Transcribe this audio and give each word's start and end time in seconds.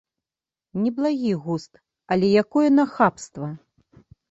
Неблагі 0.85 1.33
густ, 1.43 1.71
але 2.17 2.31
якое 2.43 2.69
нахабства! 2.81 3.47